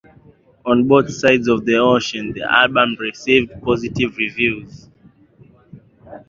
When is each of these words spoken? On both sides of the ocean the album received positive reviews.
On 0.65 0.87
both 0.87 1.11
sides 1.11 1.47
of 1.47 1.63
the 1.63 1.75
ocean 1.77 2.31
the 2.33 2.41
album 2.41 2.95
received 2.99 3.51
positive 3.61 4.17
reviews. 4.17 4.89